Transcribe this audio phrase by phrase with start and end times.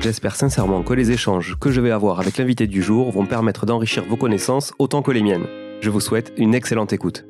[0.00, 3.66] J'espère sincèrement que les échanges que je vais avoir avec l'invité du jour vont permettre
[3.66, 5.46] d'enrichir vos connaissances autant que les miennes.
[5.82, 7.26] Je vous souhaite une excellente écoute.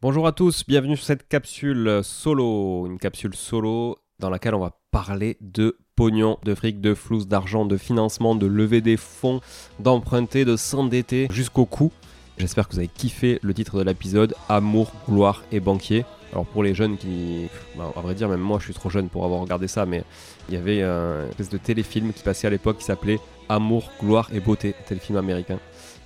[0.00, 4.78] Bonjour à tous, bienvenue sur cette capsule solo, une capsule solo dans laquelle on va
[4.92, 9.40] parler de pognon, de fric, de flouze, d'argent, de financement, de lever des fonds,
[9.80, 11.90] d'emprunter, de s'endetter jusqu'au cou.
[12.40, 16.06] J'espère que vous avez kiffé le titre de l'épisode Amour, gloire et banquier.
[16.32, 19.10] Alors pour les jeunes qui, bah, à vrai dire, même moi je suis trop jeune
[19.10, 20.04] pour avoir regardé ça, mais
[20.48, 24.30] il y avait un espèce de téléfilm qui passait à l'époque qui s'appelait Amour, gloire
[24.32, 25.58] et beauté, téléfilm américain.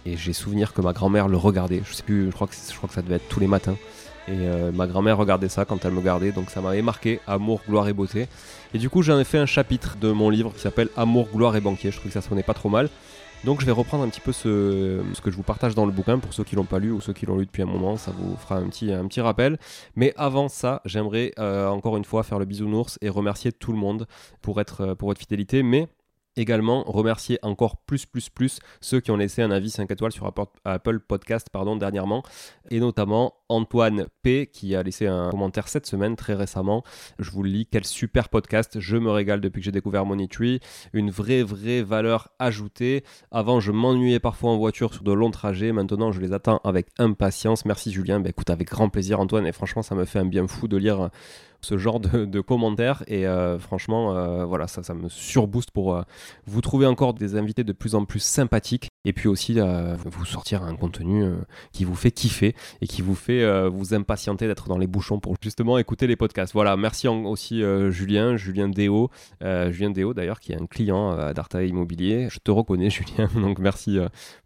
[0.07, 1.83] Et j'ai souvenir que ma grand-mère le regardait.
[1.89, 3.77] Je sais plus, je crois que ça devait être tous les matins.
[4.27, 7.61] Et euh, ma grand-mère regardait ça quand elle me gardait, donc ça m'avait marqué Amour,
[7.69, 8.27] gloire et beauté.
[8.73, 11.55] Et du coup, j'en ai fait un chapitre de mon livre qui s'appelle Amour, gloire
[11.55, 11.93] et banquier.
[11.93, 12.89] Je trouve que ça sonnait pas trop mal.
[13.45, 16.19] Donc je vais reprendre un petit peu ce, que je vous partage dans le bouquin
[16.19, 18.11] pour ceux qui l'ont pas lu ou ceux qui l'ont lu depuis un moment, ça
[18.11, 19.59] vous fera un petit, rappel.
[19.97, 23.79] Mais avant ça, j'aimerais euh, encore une fois faire le bisounours et remercier tout le
[23.79, 24.07] monde
[24.49, 25.63] euh, pour votre fidélité.
[25.63, 25.89] Mais
[26.37, 30.29] Également, remercier encore plus, plus, plus ceux qui ont laissé un avis 5 étoiles sur
[30.65, 32.25] Apple Podcast pardon, dernièrement,
[32.71, 36.83] et notamment Antoine P qui a laissé un commentaire cette semaine, très récemment.
[37.21, 40.61] Je vous le lis, quel super podcast, je me régale depuis que j'ai découvert Tree.
[40.93, 43.05] une vraie, vraie valeur ajoutée.
[43.31, 46.89] Avant, je m'ennuyais parfois en voiture sur de longs trajets, maintenant je les attends avec
[46.99, 47.65] impatience.
[47.65, 50.47] Merci Julien, bah, écoute, avec grand plaisir Antoine, et franchement, ça me fait un bien
[50.49, 51.11] fou de lire
[51.65, 53.03] ce genre de, commentaires.
[53.09, 56.03] Et euh, franchement, euh, voilà, ça, ça me surbooste pour euh,
[56.47, 58.89] vous trouver encore des invités de plus en plus sympathiques.
[59.07, 61.25] Et puis aussi vous sortir un contenu
[61.73, 65.37] qui vous fait kiffer et qui vous fait vous impatienter d'être dans les bouchons pour
[65.41, 66.53] justement écouter les podcasts.
[66.53, 69.11] Voilà, merci aussi Julien, Julien Déo,
[69.41, 72.29] Julien Déo d'ailleurs qui est un client d'Arta Immobilier.
[72.31, 73.99] Je te reconnais Julien, donc merci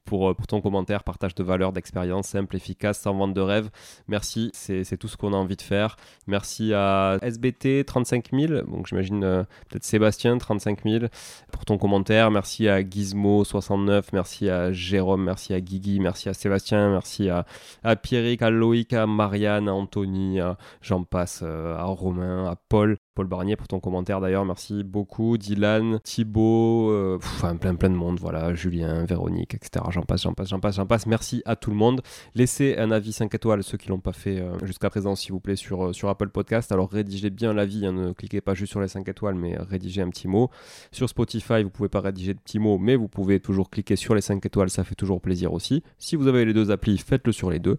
[0.09, 3.69] pour, pour, ton commentaire, partage de valeurs, d'expérience simple, efficace, sans vente de rêve.
[4.09, 5.97] Merci, c'est tout ce qu'on a envie de faire.
[6.27, 11.07] Merci à SBT 35 000, donc j'imagine euh, peut-être Sébastien 35 000
[11.53, 12.31] pour ton commentaire.
[12.31, 17.45] Merci à Gizmo 69, merci à Jérôme, merci à Guigui, merci à Sébastien, merci à,
[17.85, 20.39] à Pierrick, à Loïc, à Marianne, à Anthony,
[20.81, 22.97] j'en passe, euh, à Romain, à Paul.
[23.19, 25.39] Paul Barnier pour ton commentaire d'ailleurs, merci beaucoup.
[25.39, 27.19] Dylan, Thibaut, euh,
[27.61, 29.85] plein plein de monde, voilà, Julien, Véronique, etc.
[29.91, 31.05] J'en passe, j'en passe, j'en passe, j'en passe.
[31.07, 32.01] Merci à tout le monde.
[32.37, 35.57] Laissez un avis 5 étoiles, ceux qui l'ont pas fait jusqu'à présent, s'il vous plaît,
[35.57, 36.71] sur, sur Apple Podcast.
[36.71, 40.01] Alors rédigez bien l'avis, hein, ne cliquez pas juste sur les 5 étoiles, mais rédigez
[40.01, 40.49] un petit mot.
[40.93, 44.15] Sur Spotify, vous pouvez pas rédiger de petits mots, mais vous pouvez toujours cliquer sur
[44.15, 45.83] les 5 étoiles, ça fait toujours plaisir aussi.
[45.99, 47.79] Si vous avez les deux applis, faites-le sur les deux.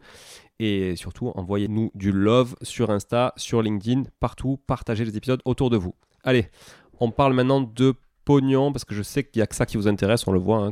[0.59, 5.78] Et surtout, envoyez-nous du love sur Insta, sur LinkedIn, partout, partagez les épisodes autour de
[5.78, 5.96] vous.
[6.24, 6.50] Allez,
[7.00, 7.96] on parle maintenant de
[8.29, 10.38] pognon, parce que je sais qu'il n'y a que ça qui vous intéresse, on le
[10.38, 10.72] voit hein,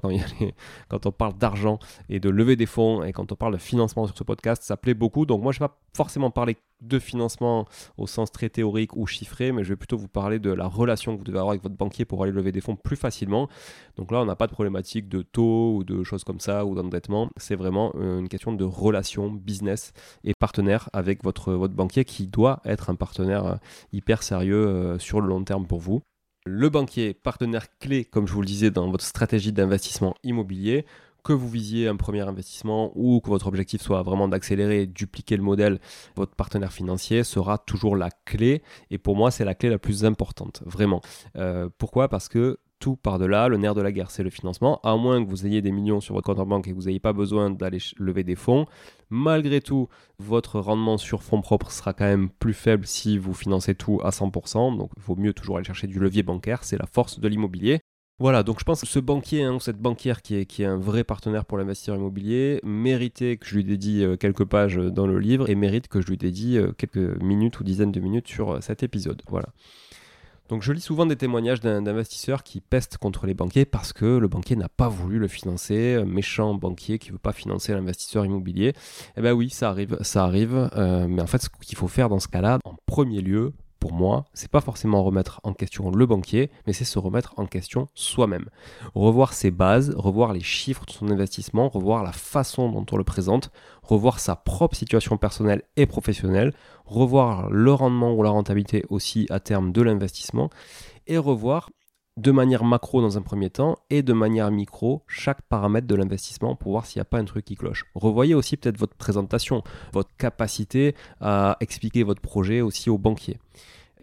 [0.90, 4.06] quand, on parle d'argent et de lever des fonds et quand on parle de financement
[4.06, 5.26] sur ce podcast, ça plaît beaucoup.
[5.26, 7.66] Donc moi, je ne vais pas forcément parler de financement
[7.98, 11.14] au sens très théorique ou chiffré, mais je vais plutôt vous parler de la relation
[11.14, 13.50] que vous devez avoir avec votre banquier pour aller lever des fonds plus facilement.
[13.96, 16.76] Donc là, on n'a pas de problématique de taux ou de choses comme ça ou
[16.76, 17.28] d'endettement.
[17.38, 19.94] C'est vraiment euh, une question de relation business
[20.24, 23.56] et partenaire avec votre, votre banquier qui doit être un partenaire euh,
[23.94, 26.04] hyper sérieux euh, sur le long terme pour vous
[26.48, 30.86] le banquier, partenaire clé, comme je vous le disais, dans votre stratégie d'investissement immobilier,
[31.24, 35.36] que vous visiez un premier investissement ou que votre objectif soit vraiment d'accélérer et dupliquer
[35.36, 35.80] le modèle,
[36.16, 38.64] votre partenaire financier sera toujours la clé.
[38.92, 41.02] Et pour moi, c'est la clé la plus importante, vraiment.
[41.36, 42.08] Euh, pourquoi?
[42.08, 44.80] Parce que tout par-delà, le nerf de la guerre, c'est le financement.
[44.84, 46.86] À moins que vous ayez des millions sur votre compte en banque et que vous
[46.86, 48.66] n'ayez pas besoin d'aller lever des fonds.
[49.10, 49.88] Malgré tout,
[50.20, 54.10] votre rendement sur fonds propres sera quand même plus faible si vous financez tout à
[54.10, 54.78] 100%.
[54.78, 57.80] Donc il vaut mieux toujours aller chercher du levier bancaire, c'est la force de l'immobilier.
[58.20, 61.04] Voilà, donc je pense que ce banquier hein, ou cette banquière qui est, un vrai
[61.04, 65.52] partenaire pour l'investisseur immobilier méritait que je lui dédie euh, quelques pages dans le livre
[65.52, 68.62] et mérite que je lui dédie euh, quelques minutes ou dizaines de minutes sur euh,
[68.62, 69.22] cet épisode.
[69.28, 69.50] Voilà.
[70.50, 74.28] Donc je lis souvent des témoignages d'investisseurs qui pestent contre les banquiers parce que le
[74.28, 78.74] banquier n'a pas voulu le financer, méchant banquier qui veut pas financer l'investisseur immobilier.
[79.18, 80.70] Eh bien oui, ça arrive, ça arrive.
[80.76, 83.94] Euh, mais en fait, ce qu'il faut faire dans ce cas-là, en premier lieu, pour
[83.94, 87.88] moi, c'est pas forcément remettre en question le banquier, mais c'est se remettre en question
[87.94, 88.50] soi-même.
[88.96, 93.04] Revoir ses bases, revoir les chiffres de son investissement, revoir la façon dont on le
[93.04, 93.52] présente,
[93.84, 96.54] revoir sa propre situation personnelle et professionnelle,
[96.86, 100.50] revoir le rendement ou la rentabilité aussi à terme de l'investissement,
[101.08, 101.70] et revoir
[102.18, 106.56] de manière macro dans un premier temps et de manière micro chaque paramètre de l'investissement
[106.56, 107.86] pour voir s'il n'y a pas un truc qui cloche.
[107.96, 113.38] Revoyez aussi peut-être votre présentation, votre capacité à expliquer votre projet aussi aux banquiers.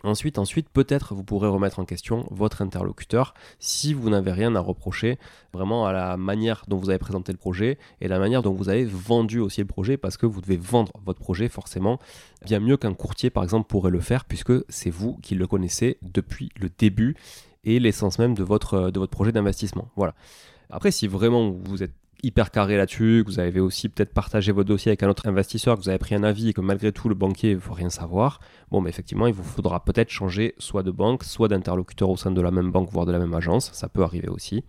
[0.04, 4.60] Ensuite, ensuite, peut-être vous pourrez remettre en question votre interlocuteur si vous n'avez rien à
[4.60, 5.18] reprocher
[5.54, 8.68] vraiment à la manière dont vous avez présenté le projet et la manière dont vous
[8.68, 11.98] avez vendu aussi le projet parce que vous devez vendre votre projet forcément
[12.44, 15.96] bien mieux qu'un courtier par exemple pourrait le faire puisque c'est vous qui le connaissez
[16.02, 17.16] depuis le début
[17.64, 19.88] et l'essence même de votre, de votre projet d'investissement.
[19.96, 20.14] Voilà.
[20.70, 21.92] Après, si vraiment vous êtes
[22.24, 25.76] hyper carré là-dessus, que vous avez aussi peut-être partagé votre dossier avec un autre investisseur,
[25.76, 27.90] que vous avez pris un avis et que malgré tout le banquier ne veut rien
[27.90, 28.40] savoir,
[28.70, 32.30] bon, mais effectivement, il vous faudra peut-être changer soit de banque, soit d'interlocuteur au sein
[32.30, 33.70] de la même banque, voire de la même agence.
[33.72, 34.64] Ça peut arriver aussi.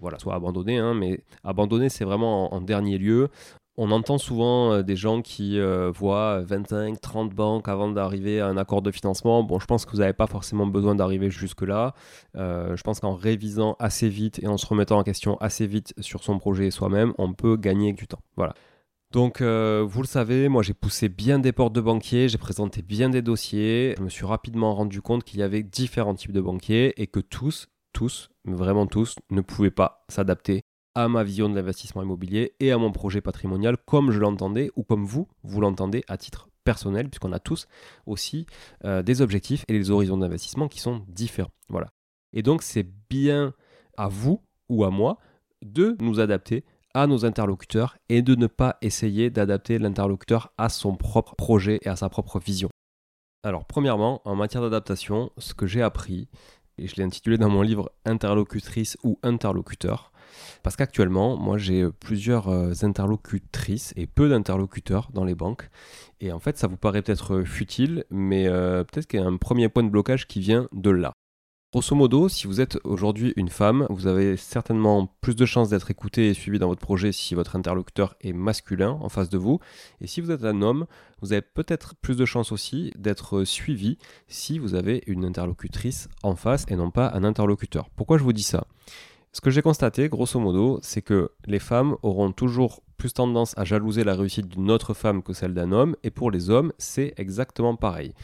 [0.00, 3.28] Voilà, soit abandonner, hein, mais abandonner, c'est vraiment en, dernier lieu.
[3.76, 8.46] On entend souvent euh, des gens qui euh, voient 25, 30 banques avant d'arriver à
[8.46, 9.42] un accord de financement.
[9.42, 11.94] Bon, je pense que vous n'avez pas forcément besoin d'arriver jusque-là.
[12.36, 15.92] Euh, je pense qu'en révisant assez vite et en se remettant en question assez vite
[15.98, 18.20] sur son projet soi-même, on peut gagner du temps.
[18.36, 18.54] Voilà.
[19.10, 23.10] Donc, vous le savez, moi j'ai poussé bien des portes de banquiers, j'ai présenté bien
[23.10, 23.94] des dossiers.
[23.96, 27.20] Je me suis rapidement rendu compte qu'il y avait différents types de banquiers et que
[27.20, 32.72] tous, tous, vraiment tous, ne pouvaient pas s'adapter à ma vision de l'investissement immobilier et
[32.72, 37.08] à mon projet patrimonial comme je l'entendais ou comme vous, vous l'entendez à titre personnel,
[37.08, 37.68] puisqu'on a tous
[38.06, 38.46] aussi
[38.84, 41.52] euh, des objectifs et des horizons d'investissement qui sont différents.
[41.68, 41.88] Voilà.
[42.32, 43.54] Et donc c'est bien
[43.96, 45.18] à vous ou à moi
[45.62, 46.64] de nous adapter
[46.94, 51.88] à nos interlocuteurs et de ne pas essayer d'adapter l'interlocuteur à son propre projet et
[51.88, 52.68] à sa propre vision.
[53.42, 56.28] Alors premièrement, en matière d'adaptation, ce que j'ai appris,
[56.78, 60.12] et je l'ai intitulé dans mon livre Interlocutrice ou interlocuteur,
[60.62, 65.68] parce qu'actuellement, moi, j'ai euh, plusieurs euh, interlocutrices et peu d'interlocuteurs dans les banques.
[66.20, 69.36] Et en fait, ça vous paraît peut-être euh, futile, mais peut-être qu'il y a un
[69.36, 71.12] premier point de blocage qui vient de là.
[71.74, 75.90] Grosso modo, si vous êtes aujourd'hui une femme, vous avez certainement plus de chances d'être
[75.90, 79.58] écouté et suivi dans votre projet si votre interlocuteur est masculin en face de vous.
[80.00, 80.86] Et si vous êtes un homme,
[81.20, 83.98] vous avez peut-être plus de chances aussi d'être suivi
[84.28, 87.90] si vous avez une interlocutrice en face et non pas un interlocuteur.
[87.96, 88.68] Pourquoi je vous dis ça?
[89.34, 93.64] Ce que j'ai constaté, grosso modo, c'est que les femmes auront toujours plus tendance à
[93.64, 97.14] jalouser la réussite d'une autre femme que celle d'un homme, et pour les hommes, c'est
[97.16, 98.14] exactement pareil.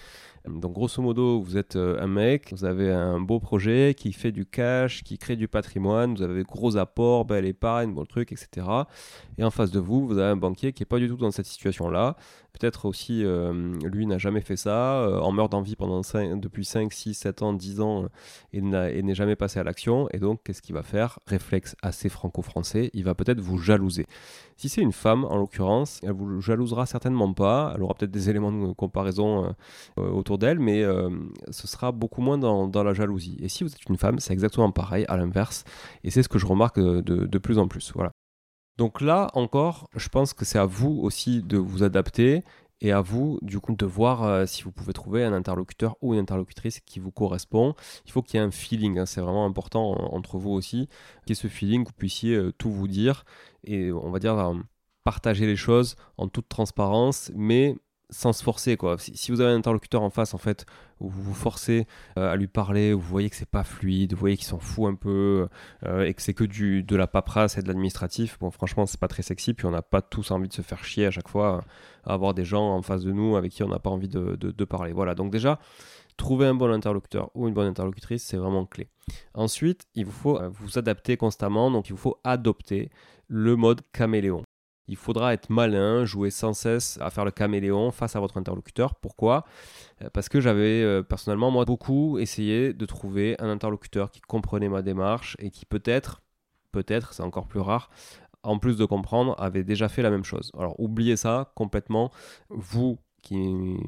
[0.46, 4.30] Donc grosso modo, vous êtes euh, un mec, vous avez un beau projet qui fait
[4.30, 8.66] du cash, qui crée du patrimoine, vous avez gros apports, belle épargne, bon truc, etc.
[9.36, 11.32] Et en face de vous, vous avez un banquier qui n'est pas du tout dans
[11.32, 12.16] cette situation-là.
[12.52, 16.00] Peut-être aussi, euh, lui n'a jamais fait ça, euh, en meurt d'envie pendant
[16.36, 18.06] depuis 5, 6, 7 ans, 10 ans,
[18.52, 20.08] et n'est jamais passé à l'action.
[20.12, 21.18] Et donc, qu'est-ce qu'il va faire?
[21.26, 24.06] Réflexe assez franco-français, il va peut-être vous jalouser.
[24.56, 27.72] Si c'est une femme, en l'occurrence, elle vous jalousera certainement pas.
[27.74, 29.54] Elle aura peut-être des éléments de comparaison
[29.96, 31.10] autour d'elle, mais euh,
[31.50, 33.36] ce sera beaucoup moins dans, la jalousie.
[33.40, 35.64] Et si vous êtes une femme, c'est exactement pareil, à l'inverse.
[36.04, 37.92] Et c'est ce que je remarque de, plus en plus.
[37.94, 38.12] Voilà.
[38.78, 42.42] Donc là encore, je pense que c'est à vous aussi de vous adapter
[42.80, 46.14] et à vous, du coup, de voir euh, si vous pouvez trouver un interlocuteur ou
[46.14, 47.74] une interlocutrice qui vous correspond.
[48.06, 49.06] Il faut qu'il y ait un feeling, hein.
[49.06, 50.88] c'est vraiment important entre vous aussi,
[51.26, 53.24] qu'il y ait ce feeling, que vous puissiez euh, tout vous dire
[53.64, 54.54] et on va dire
[55.04, 57.76] partager les choses en toute transparence, mais
[58.10, 58.96] sans se forcer quoi.
[58.98, 60.66] Si, vous avez un interlocuteur en face en fait
[61.00, 61.86] où vous vous forcez
[62.18, 64.90] euh, à lui parler, vous voyez que c'est pas fluide, vous voyez qu'il s'en fout
[64.90, 65.48] un peu
[65.86, 69.00] euh, et que c'est que du de la paperasse et de l'administratif, bon franchement c'est
[69.00, 71.28] pas très sexy puis on n'a pas tous envie de se faire chier à chaque
[71.28, 71.64] fois
[72.04, 74.36] à avoir des gens en face de nous avec qui on n'a pas envie de,
[74.36, 74.92] de, parler.
[74.92, 75.58] Voilà donc déjà
[76.16, 78.88] trouver un bon interlocuteur ou une bonne interlocutrice c'est vraiment clé.
[79.34, 82.90] Ensuite il vous faut euh, vous adapter constamment donc il vous faut adopter
[83.28, 84.42] le mode caméléon
[84.90, 88.96] il faudra être malin, jouer sans cesse à faire le caméléon face à votre interlocuteur.
[88.96, 89.44] Pourquoi?
[90.02, 94.68] Euh, Parce que j'avais euh, personnellement, moi, beaucoup essayé de trouver un interlocuteur qui comprenait
[94.68, 96.22] ma démarche et qui peut-être,
[96.72, 97.88] peut-être, c'est encore plus rare,
[98.42, 100.50] en plus de comprendre, avait déjà fait la même chose.
[100.58, 102.10] Alors oubliez ça complètement.
[102.48, 103.36] Vous qui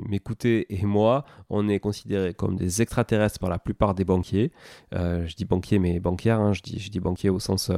[0.09, 4.53] m'écoutez et moi, on est considérés comme des extraterrestres par la plupart des banquiers.
[4.95, 6.53] Euh, je dis banquier, mais banquière, hein.
[6.53, 7.73] je, dis, banquier au sens,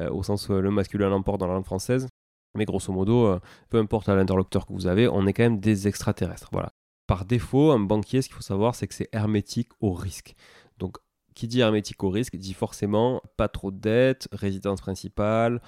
[0.00, 2.08] au sens le masculin l'emporte dans la langue française.
[2.56, 5.88] Mais grosso modo, euh, peu importe l'interlocuteur que vous avez, on est quand même des
[5.88, 6.48] extraterrestres.
[6.52, 6.72] Voilà.
[7.06, 10.34] Par défaut, un banquier, ce qu'il faut savoir, c'est que c'est hermétique au risque.
[10.78, 10.96] Donc,
[11.34, 15.60] qui dit hermétique au risque dit forcément pas trop de dettes, résidence principale,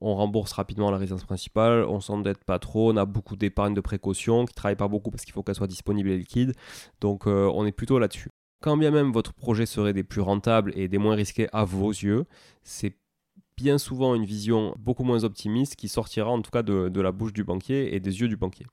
[0.00, 3.80] on rembourse rapidement la résidence principale, on s'endette pas trop, on a beaucoup d'épargne de
[3.80, 6.54] précaution qui travaille pas beaucoup parce qu'il faut qu'elle soit disponible et liquide.
[7.00, 8.30] Donc euh, on est plutôt là-dessus.
[8.62, 11.90] Quand bien même votre projet serait des plus rentables et des moins risqués à vos
[11.90, 12.24] yeux,
[12.62, 12.96] c'est
[13.60, 17.34] bien souvent une vision beaucoup moins optimiste qui sortira en tout cas de, la bouche
[17.34, 18.66] du banquier et des yeux du banquier.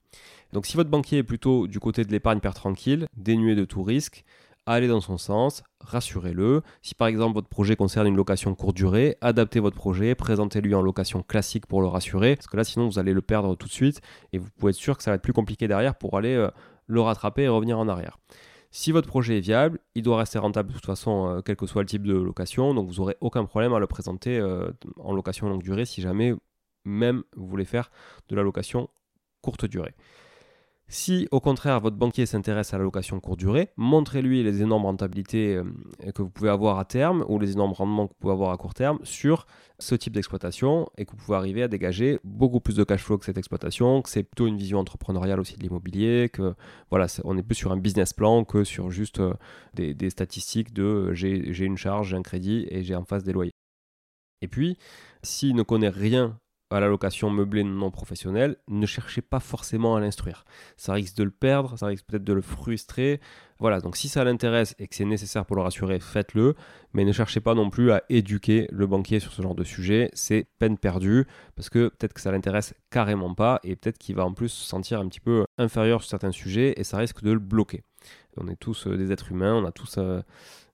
[0.53, 3.83] Donc si votre banquier est plutôt du côté de l'épargne père tranquille, dénué de tout
[3.83, 4.23] risque,
[4.65, 6.61] allez dans son sens, rassurez-le.
[6.81, 10.81] Si par exemple votre projet concerne une location courte durée, adaptez votre projet, présentez-lui en
[10.81, 13.73] location classique pour le rassurer, parce que là sinon vous allez le perdre tout de
[13.73, 14.01] suite
[14.31, 16.49] et vous pouvez être sûr que ça va être plus compliqué derrière pour aller euh,
[16.87, 18.17] le rattraper et revenir en arrière.
[18.71, 21.65] Si votre projet est viable, il doit rester rentable de toute façon, euh, quel que
[21.65, 25.13] soit le type de location, donc vous n'aurez aucun problème à le présenter euh, en
[25.13, 26.33] location longue durée si jamais
[26.85, 27.91] même vous voulez faire
[28.29, 28.89] de la location
[29.41, 29.93] courte durée.
[30.89, 35.57] Si au contraire votre banquier s'intéresse à la location courte durée, montrez-lui les énormes rentabilités
[35.57, 38.51] euh, que vous pouvez avoir à terme ou les énormes rendements que vous pouvez avoir
[38.51, 39.47] à court terme sur
[39.79, 43.17] ce type d'exploitation et que vous pouvez arriver à dégager beaucoup plus de cash flow
[43.17, 46.55] que cette exploitation, que c'est plutôt une vision entrepreneuriale aussi de l'immobilier, que
[46.89, 49.33] voilà, on est plus sur un business plan que sur juste euh,
[49.73, 53.25] des, des statistiques de euh, j'ai une charge, j'ai un crédit et j'ai en face
[53.25, 53.51] des loyers.
[54.41, 54.77] Et puis,
[55.21, 56.39] s'il ne connaît rien
[56.69, 60.45] à la location meublée non professionnelle, ne cherchez pas forcément à l'instruire.
[60.75, 63.19] Ça risque de le perdre, ça risque peut-être de le frustrer.
[63.59, 66.55] Voilà, donc si ça l'intéresse et que c'est nécessaire pour le rassurer, faites-le,
[66.93, 70.11] mais ne cherchez pas non plus à éduquer le banquier sur ce genre de sujet,
[70.13, 74.25] c'est peine perdue, parce que peut-être que ça l'intéresse carrément pas, et peut-être qu'il va
[74.25, 77.31] en plus se sentir un petit peu inférieur sur certains sujets, et ça risque de
[77.31, 77.83] le bloquer.
[78.39, 79.95] On est tous euh, des êtres humains, on a tous...
[79.97, 80.21] Euh,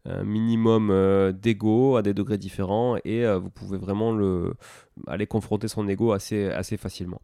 [0.06, 4.54] un minimum euh, d'ego à des degrés différents et euh, vous pouvez vraiment le,
[5.08, 7.22] aller confronter son ego assez, assez facilement.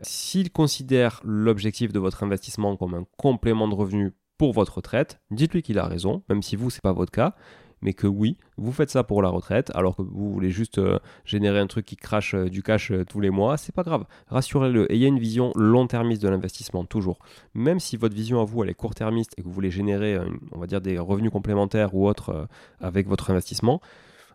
[0.00, 5.62] S'il considère l'objectif de votre investissement comme un complément de revenu pour votre retraite, dites-lui
[5.62, 7.34] qu'il a raison, même si vous, ce n'est pas votre cas
[7.84, 10.98] mais que oui, vous faites ça pour la retraite, alors que vous voulez juste euh,
[11.24, 14.06] générer un truc qui crache euh, du cash euh, tous les mois, c'est pas grave.
[14.28, 14.90] Rassurez-le.
[14.90, 17.18] Ayez une vision long-termiste de l'investissement, toujours.
[17.52, 20.18] Même si votre vision à vous, elle est court-termiste et que vous voulez générer,
[20.52, 22.48] on va dire, des revenus complémentaires ou autres
[22.80, 23.80] avec votre investissement,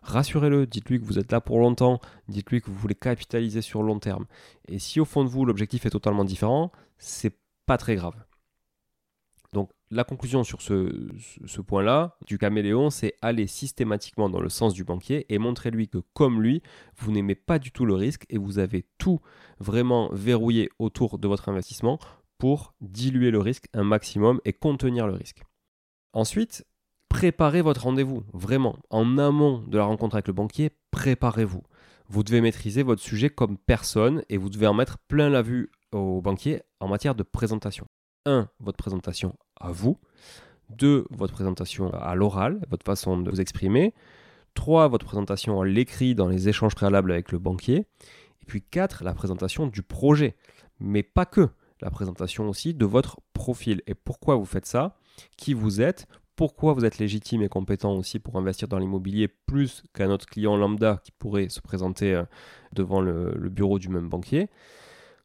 [0.02, 3.98] rassurez-le, dites-lui que vous êtes là pour longtemps, dites-lui que vous voulez capitaliser sur long
[3.98, 4.26] terme.
[4.68, 7.34] Et si au fond de vous, l'objectif est totalement différent, c'est
[7.66, 8.14] pas très grave.
[9.92, 15.26] La conclusion sur ce, point-là du caméléon, c'est aller systématiquement dans le sens du banquier
[15.34, 16.62] et montrer lui que comme lui,
[16.96, 19.20] vous n'aimez pas du tout le risque et vous avez tout
[19.58, 21.98] vraiment verrouillé autour de votre investissement
[22.38, 25.42] pour diluer le risque un maximum et contenir le risque.
[26.12, 26.64] Ensuite,
[27.08, 28.76] préparez votre rendez-vous, vraiment.
[28.90, 31.64] En amont de la rencontre avec le banquier, préparez-vous.
[32.08, 35.72] Vous devez maîtriser votre sujet comme personne et vous devez en mettre plein la vue
[35.90, 37.88] au banquier en matière de présentation.
[38.26, 38.48] 1.
[38.60, 39.98] Votre présentation à vous.
[40.70, 41.06] 2.
[41.10, 43.94] Votre présentation à l'oral, votre façon de vous exprimer.
[44.54, 44.88] 3.
[44.88, 47.86] Votre présentation à l'écrit dans les échanges préalables avec le banquier.
[48.42, 49.04] Et puis 4.
[49.04, 50.36] La présentation du projet.
[50.78, 51.48] Mais pas que.
[51.80, 53.82] La présentation aussi de votre profil.
[53.86, 54.96] Et pourquoi vous faites ça?
[55.36, 56.06] Qui vous êtes?
[56.36, 60.56] Pourquoi vous êtes légitime et compétent aussi pour investir dans l'immobilier plus qu'un autre client
[60.56, 62.24] lambda qui pourrait se présenter euh,
[62.72, 64.48] devant le, le bureau du même banquier?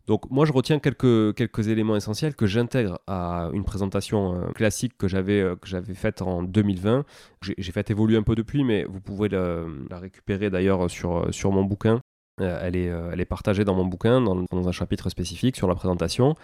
[0.08, 4.98] Donc moi je retiens quelques, quelques éléments essentiels que j'intègre à une présentation euh, classique
[4.98, 7.06] que j'avais euh, que j'avais faite en 2020.
[7.42, 11.64] J'ai fait évoluer un peu depuis, mais vous pouvez la, récupérer d'ailleurs sur, sur mon
[11.64, 12.02] bouquin.
[12.42, 15.68] Euh, elle, est, elle est partagée dans mon bouquin, dans, dans, un chapitre spécifique sur
[15.68, 16.36] la présentation.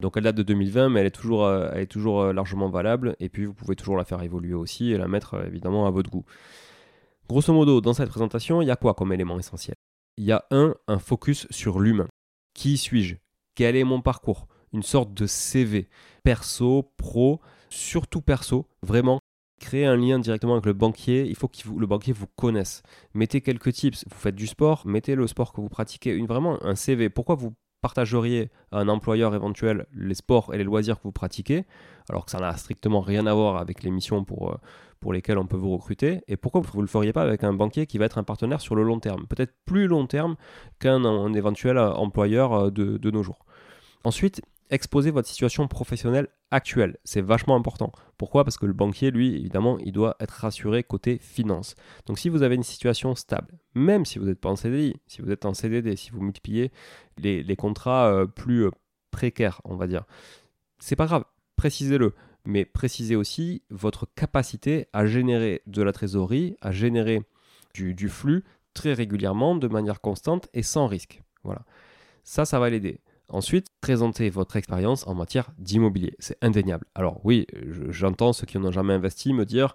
[0.00, 3.16] Donc elle date de 2020, mais elle est toujours, elle est toujours largement valable.
[3.20, 6.10] Et puis vous pouvez toujours la faire évoluer aussi et la mettre évidemment à votre
[6.10, 6.24] goût.
[7.28, 9.74] Grosso modo, dans cette présentation, il y a quoi comme élément essentiel?
[10.16, 12.08] Il y a un, un focus sur l'humain.
[12.56, 13.16] Qui suis-je?
[13.54, 14.48] Quel est mon parcours?
[14.72, 15.90] Une sorte de CV.
[16.24, 19.20] Perso, pro, surtout perso, vraiment.
[19.60, 22.82] Créer un lien directement avec le banquier, il faut que le banquier vous connaisse.
[23.12, 24.06] Mettez quelques tips.
[24.10, 26.18] Vous faites du sport, mettez le sport que vous pratiquez.
[26.24, 27.10] Vraiment un CV.
[27.10, 27.52] Pourquoi vous
[27.86, 31.66] partageriez à un employeur éventuel les sports et les loisirs que vous pratiquez,
[32.08, 35.46] alors que ça n'a strictement rien à voir avec les missions pour, euh, lesquelles on
[35.46, 38.06] peut vous recruter, et pourquoi vous ne le feriez pas avec un banquier qui va
[38.06, 40.34] être un partenaire sur le long terme, peut-être plus long terme
[40.80, 43.46] qu'un éventuel euh, employeur euh, de nos jours.
[44.02, 46.96] Ensuite, exposez votre situation professionnelle actuelle.
[47.04, 47.92] C'est vachement important.
[48.18, 48.44] Pourquoi?
[48.44, 51.74] Parce que le banquier, lui, évidemment, il doit être rassuré côté finance.
[52.06, 55.22] Donc si vous avez une situation stable, même si vous n'êtes pas en CDI, si
[55.22, 56.70] vous êtes en CDD, si vous multipliez
[57.18, 58.70] les, contrats euh, plus euh,
[59.10, 60.04] précaires, on va dire,
[60.78, 61.24] c'est pas grave,
[61.56, 62.14] précisez-le.
[62.44, 67.22] Mais précisez aussi votre capacité à générer de la trésorerie, à générer
[67.74, 71.22] du, du flux très régulièrement, de manière constante et sans risque.
[71.42, 71.64] Voilà.
[72.22, 73.00] Ça, ça va l'aider.
[73.28, 76.14] Ensuite, présentez votre expérience en matière d'immobilier.
[76.18, 76.86] C'est indéniable.
[76.94, 77.46] Alors oui,
[77.88, 79.74] j'entends ceux qui n'ont jamais investi me dire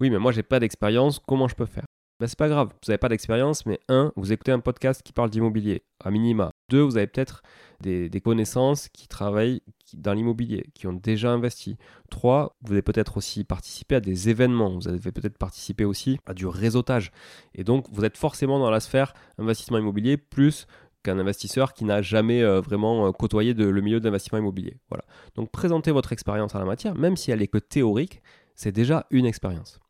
[0.00, 1.84] oui, mais moi j'ai pas d'expérience, comment je peux faire?
[2.20, 5.12] Ben, C'est pas grave, vous n'avez pas d'expérience, mais un, vous écoutez un podcast qui
[5.12, 6.50] parle d'immobilier, à minima.
[6.70, 7.42] Deux, vous avez peut-être
[7.80, 9.60] des, connaissances qui travaillent
[9.94, 11.76] dans l'immobilier, qui ont déjà investi.
[12.10, 16.34] Trois, vous avez peut-être aussi participé à des événements, vous avez peut-être participé aussi à
[16.34, 17.10] du réseautage.
[17.54, 20.66] Et donc, vous êtes forcément dans la sphère investissement immobilier plus
[21.04, 24.78] qu'un investisseur qui n'a jamais euh, vraiment euh, côtoyé le milieu d'investissement immobilier.
[24.88, 25.04] Voilà.
[25.36, 28.20] Donc présentez votre expérience en la matière, même si elle est que théorique,
[28.56, 29.80] C'est déjà une expérience.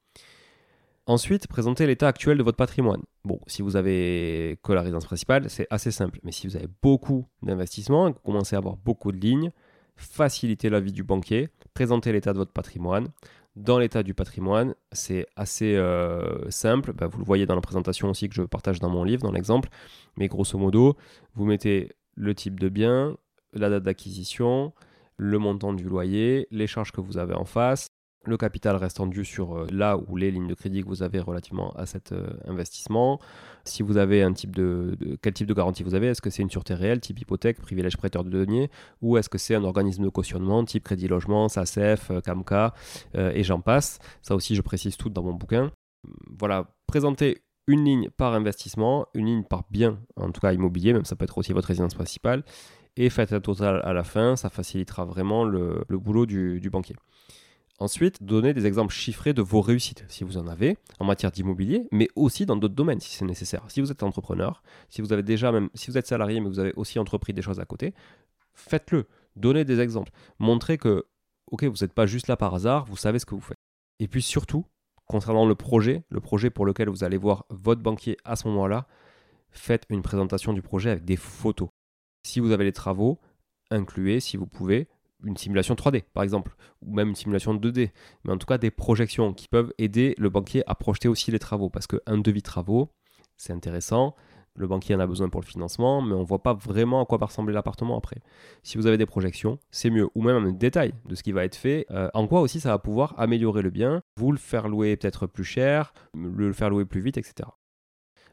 [1.06, 3.02] Ensuite, présentez l'état actuel de votre patrimoine.
[3.25, 6.18] Bon, si vous avez que la résidence principale, c'est assez simple.
[6.25, 9.50] Mais si vous avez beaucoup d'investissements et que vous commencez à avoir beaucoup de lignes,
[9.97, 13.09] facilitez la vie du banquier, présentez l'état de votre patrimoine.
[13.56, 16.92] Dans l'état du patrimoine, c'est assez euh, simple.
[16.92, 19.30] Bah, vous le voyez dans la présentation aussi que je partage dans mon livre, dans
[19.30, 19.68] l'exemple.
[20.16, 20.96] Mais grosso modo,
[21.34, 23.16] vous mettez le type de bien,
[23.52, 24.73] la date d'acquisition,
[25.16, 27.87] le montant du loyer, les charges que vous avez en face,
[28.26, 31.21] le capital restant dû sur euh, là ou les lignes de crédit que vous avez
[31.21, 33.21] relativement à cet euh, investissement.
[33.64, 36.09] Si vous avez un type de, Quel type de garantie vous avez?
[36.09, 38.71] Est-ce que c'est une sûreté réelle, type hypothèque, privilège prêteur de deniers?
[39.02, 42.75] Ou est-ce que c'est un organisme de cautionnement, type crédit logement, SACEF, euh, CAMCA,
[43.14, 43.99] et j'en passe?
[44.23, 45.71] Ça aussi, je précise tout dans mon bouquin.
[46.38, 51.04] Voilà, présenter une ligne par investissement, une ligne par bien, en tout cas immobilier, même
[51.04, 52.45] ça peut être aussi votre résidence principale,
[52.97, 56.97] et faites un total à la fin, ça facilitera vraiment le, boulot du banquier.
[57.81, 61.88] Ensuite, donnez des exemples chiffrés de vos réussites, si vous en avez, en matière d'immobilier,
[61.90, 63.64] mais aussi dans d'autres domaines, si c'est nécessaire.
[63.69, 66.61] Si vous êtes entrepreneur, si vous avez déjà même, si vous êtes salarié, mais vous
[66.61, 67.93] avez aussi entrepris des choses à côté,
[68.54, 69.09] faites-le.
[69.35, 70.12] Donnez des exemples.
[70.38, 71.07] Montrez que,
[71.50, 73.59] ok, vous n'êtes pas juste là par hasard, vous savez ce que vous faites.
[73.99, 74.66] Et puis surtout,
[75.07, 78.87] concernant le projet, le projet pour lequel vous allez voir votre banquier à ce moment-là,
[79.50, 81.69] faites une présentation du projet avec des photos.
[82.25, 83.21] Si vous avez les travaux,
[83.71, 84.88] incluez, si vous pouvez,
[85.25, 87.90] une simulation 3D, par exemple, ou même une simulation 2D,
[88.25, 91.38] mais en tout cas des projections qui peuvent aider le banquier à projeter aussi les
[91.38, 92.90] travaux, parce qu'un devis travaux,
[93.37, 94.14] c'est intéressant,
[94.57, 97.07] le banquier en a besoin pour le financement, mais on ne voit pas vraiment à
[97.07, 98.21] quoi va ressembler l'appartement après.
[98.62, 101.45] Si vous avez des projections, c'est mieux, ou même un détail de ce qui va
[101.45, 104.69] être fait, euh, en quoi aussi ça va pouvoir améliorer le bien, vous le faire
[104.69, 107.49] louer peut-être plus cher, le faire louer plus vite, etc.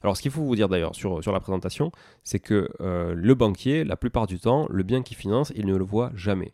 [0.03, 1.91] Alors, ce qu'il faut vous dire d'ailleurs sur, la présentation,
[2.23, 5.75] c'est que euh, le banquier, la plupart du temps, le bien qu'il finance, il ne
[5.75, 6.53] le voit jamais.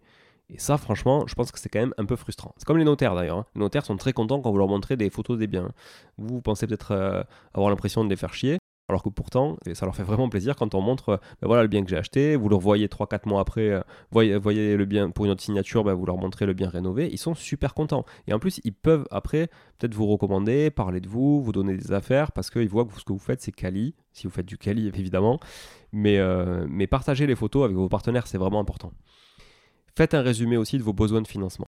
[0.49, 2.53] Et ça, franchement, je pense que c'est quand même un peu frustrant.
[2.57, 3.39] C'est comme les notaires d'ailleurs.
[3.39, 3.45] Hein.
[3.55, 5.71] Les notaires sont très contents quand vous leur montrez des photos des biens.
[6.17, 7.23] Vous, pensez peut-être euh,
[7.53, 10.73] avoir l'impression de les faire chier, alors que pourtant, ça leur fait vraiment plaisir quand
[10.73, 13.41] on montre euh, ben voilà le bien que j'ai acheté, vous le revoyez 3-4 mois
[13.41, 16.53] après, euh, voyez, voyez, le bien pour une autre signature, ben vous leur montrez le
[16.53, 18.05] bien rénové, ils sont super contents.
[18.27, 21.91] Et en plus, ils peuvent après peut-être vous recommander, parler de vous, vous donner des
[21.91, 24.57] affaires, parce qu'ils voient que ce que vous faites, c'est quali, si vous faites du
[24.57, 25.41] quali évidemment,
[25.91, 26.19] mais,
[26.69, 28.93] mais partager les photos avec vos partenaires, c'est vraiment important.
[29.97, 31.65] Faites un résumé aussi de vos besoins de financement.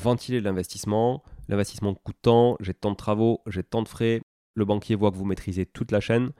[0.00, 1.24] Ventilez l'investissement.
[1.48, 4.20] L'investissement coûte tant, j'ai tant de travaux, j'ai tant de frais.
[4.54, 6.30] Le banquier voit que vous maîtrisez toute la chaîne.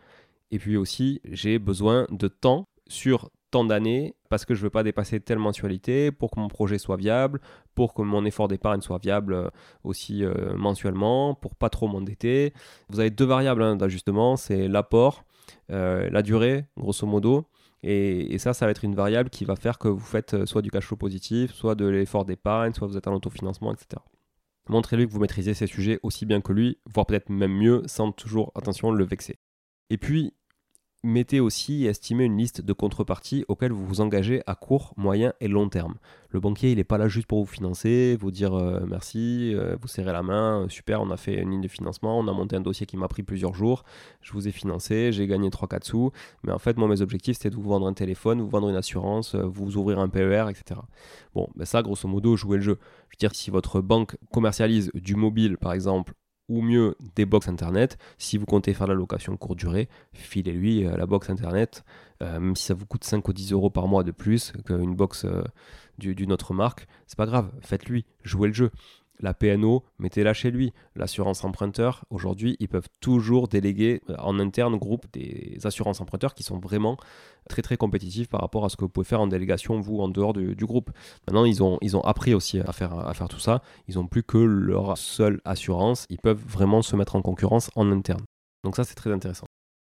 [0.52, 4.70] Et puis aussi, j'ai besoin de temps sur tant d'années parce que je ne veux
[4.70, 7.40] pas dépasser telle mensualité pour que mon projet soit viable,
[7.74, 9.48] pour que mon effort d'épargne soit viable euh,
[9.82, 12.52] aussi euh, mensuellement, pour pas trop m'endetter.
[12.88, 15.24] Vous avez deux variables hein, d'ajustement, c'est l'apport,
[15.72, 17.48] euh, la durée, grosso modo,
[17.82, 20.62] et, ça, ça va être une variable qui va faire que vous faites euh, soit
[20.62, 24.00] du cash flow positif, soit de l'effort d'épargne, soit vous êtes en autofinancement, etc.
[24.68, 28.12] Montrez-lui que vous maîtrisez ces sujets aussi bien que lui, voire peut-être même mieux, sans
[28.12, 29.40] toujours, attention, le vexer.
[29.90, 30.32] Et puis,
[31.02, 35.32] mettez aussi et estimez une liste de contreparties auxquelles vous vous engagez à court, moyen
[35.40, 35.94] et long terme.
[36.30, 39.76] Le banquier, il n'est pas là juste pour vous financer, vous dire euh, merci, euh,
[39.80, 42.56] vous serrer la main, super, on a fait une ligne de financement, on a monté
[42.56, 43.84] un dossier qui m'a pris plusieurs jours,
[44.20, 46.12] je vous ai financé, j'ai gagné 3-4 sous,
[46.44, 48.76] mais en fait, moi, mes objectifs, c'était de vous vendre un téléphone, vous vendre une
[48.76, 50.80] assurance, euh, vous ouvrir un PER, etc.
[51.34, 52.78] Bon, ben ça, grosso modo, jouez le jeu.
[53.10, 56.14] Je veux dire, si votre banque commercialise du mobile, par exemple,
[56.52, 57.96] ou mieux des box internet.
[58.18, 61.82] Si vous comptez faire la location courte durée, filez-lui euh, la box internet,
[62.22, 64.94] euh, même si ça vous coûte 5 ou 10 euros par mois de plus qu'une
[64.94, 65.42] box euh,
[65.98, 68.70] d'une autre marque, c'est pas grave, faites-lui, jouez le jeu.
[69.22, 70.72] La PNO, mettez-la chez lui.
[70.96, 76.42] L'assurance emprunteur, aujourd'hui, ils peuvent toujours déléguer euh, en interne groupe des assurances emprunteurs qui
[76.42, 76.96] sont vraiment
[77.48, 80.08] très très compétitifs par rapport à ce que vous pouvez faire en délégation, vous, en
[80.08, 80.90] dehors du, groupe.
[81.26, 83.62] Maintenant, ils ont, appris aussi à faire, à faire tout ça.
[83.88, 86.06] Ils n'ont plus que leur seule assurance.
[86.10, 88.22] Ils peuvent vraiment se mettre en concurrence en interne.
[88.64, 89.46] Donc ça, c'est très intéressant.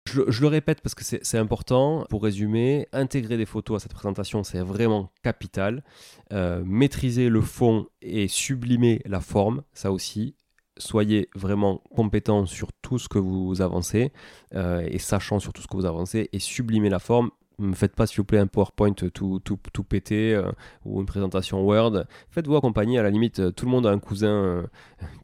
[0.09, 2.07] Je, le répète parce que c'est important.
[2.09, 5.85] Pour résumer, intégrer des photos à cette présentation, c'est vraiment capital.
[6.33, 10.35] Euh, maîtriser le fond et sublimer la forme, ça aussi.
[10.79, 14.13] Soyez vraiment compétent sur tout ce que vous avancez
[14.55, 17.95] euh, et sachant sur tout ce que vous avancez et sublimer la forme me faites
[17.95, 20.51] pas s'il vous plaît un PowerPoint tout, tout, tout pété euh,
[20.85, 22.05] ou une présentation Word.
[22.31, 24.63] Faites-vous accompagner, à la limite, euh, tout le monde a un cousin euh,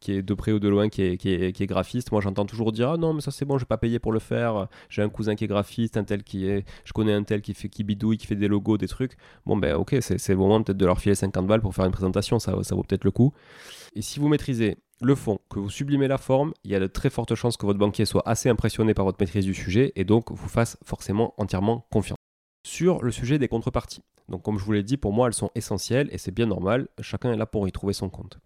[0.01, 2.11] qui est de près ou de loin qui est, qui est, qui est graphiste.
[2.11, 4.11] Moi j'entends toujours dire Ah non, mais ça c'est bon, je vais pas payer pour
[4.11, 4.67] le faire.
[4.89, 6.65] J'ai un cousin qui est graphiste, un tel qui est.
[6.83, 9.17] Je connais un tel qui, fait, qui bidouille, qui fait des logos, des trucs.
[9.45, 11.91] Bon ben ok, c'est le moment peut-être de leur filer 50 balles pour faire une
[11.91, 13.33] présentation, ça, ça vaut peut-être le coup.
[13.95, 16.87] Et si vous maîtrisez le fond, que vous sublimez la forme, il y a de
[16.87, 20.05] très fortes chances que votre banquier soit assez impressionné par votre maîtrise du sujet et
[20.05, 22.17] donc vous fasse forcément entièrement confiance
[22.65, 24.01] sur le sujet des contreparties.
[24.27, 26.87] Donc comme je vous l'ai dit, pour moi, elles sont essentielles et c'est bien normal,
[26.99, 28.39] chacun est là pour y trouver son compte.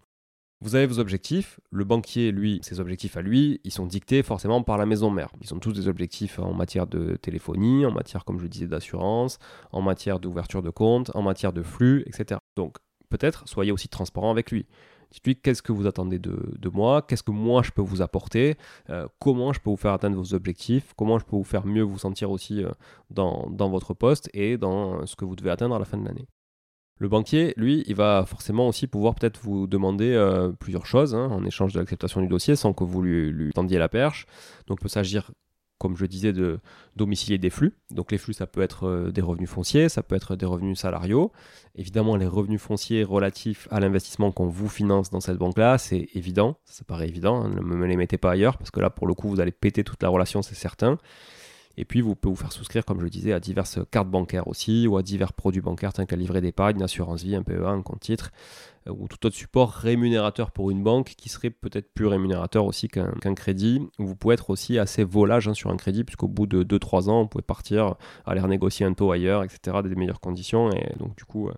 [0.62, 1.58] Vous avez vos objectifs.
[1.70, 5.30] Le banquier, lui, ses objectifs à lui, ils sont dictés forcément par la maison mère.
[5.40, 9.38] Ils ont tous des objectifs en matière de téléphonie, en matière, comme je disais, d'assurance,
[9.72, 12.40] en matière d'ouverture de compte, en matière de flux, etc.
[12.56, 12.76] Donc,
[13.08, 14.66] peut-être, soyez aussi transparent avec lui.
[15.42, 18.56] Qu'est-ce que vous attendez de, moi, qu'est-ce que moi je peux vous apporter,
[18.90, 21.82] euh, comment je peux vous faire atteindre vos objectifs, comment je peux vous faire mieux
[21.82, 22.70] vous sentir aussi euh,
[23.10, 26.26] dans, votre poste et dans ce que vous devez atteindre à la fin de l'année?
[26.98, 31.28] Le banquier, lui, il va forcément aussi pouvoir peut-être vous demander euh, plusieurs choses hein,
[31.32, 34.26] en échange de l'acceptation du dossier sans que vous lui, tendiez la perche.
[34.66, 35.30] Donc, il peut s'agir,
[35.80, 36.60] comme je disais, de
[36.94, 37.72] domicilier des flux.
[37.90, 40.78] Donc, les flux, ça peut être euh, des revenus fonciers, ça peut être des revenus
[40.78, 41.32] salariaux.
[41.74, 46.58] Évidemment, les revenus fonciers relatifs à l'investissement qu'on vous finance dans cette banque-là, c'est évident.
[46.66, 47.42] Ça paraît évident.
[47.42, 49.52] Hein, ne me les mettez pas ailleurs parce que là, pour le coup, vous allez
[49.52, 50.98] péter toute la relation, c'est certain.
[51.76, 54.48] Et puis, vous pouvez vous faire souscrire, comme je le disais, à diverses cartes bancaires
[54.48, 57.68] aussi, ou à divers produits bancaires, tels qu'un livret d'épargne, une assurance vie, un PEA,
[57.68, 58.32] un compte titre,
[58.88, 62.88] euh, ou tout autre support rémunérateur pour une banque qui serait peut-être plus rémunérateur aussi
[62.88, 63.80] qu'un crédit.
[63.98, 67.22] Vous pouvez être aussi assez volage hein, sur un crédit, puisqu'au bout de 2-3 ans,
[67.22, 67.94] vous pouvez partir,
[68.26, 70.70] aller renégocier un taux ailleurs, etc., des meilleures conditions.
[70.72, 71.54] Et donc, du coup, euh,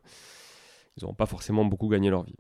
[0.96, 2.36] ils n'auront pas forcément beaucoup gagné leur vie.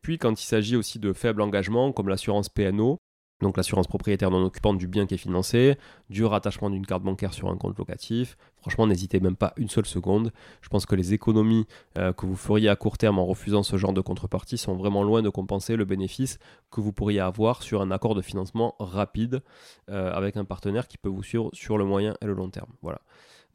[0.00, 2.98] Puis, quand il s'agit aussi de faibles engagements, comme l'assurance PNO,
[3.40, 5.76] donc l'assurance propriétaire non occupante du bien qui est financé,
[6.08, 8.36] du rattachement d'une carte bancaire sur un compte locatif.
[8.60, 10.32] Franchement, n'hésitez même pas une seule seconde.
[10.60, 11.66] Je pense que les économies
[11.98, 15.02] euh, que vous feriez à court terme en refusant ce genre de contrepartie sont vraiment
[15.02, 16.38] loin de compenser le bénéfice
[16.70, 19.42] que vous pourriez avoir sur un accord de financement rapide
[19.88, 22.70] euh, avec un partenaire qui peut vous suivre sur le moyen et le long terme.
[22.82, 23.00] Voilà.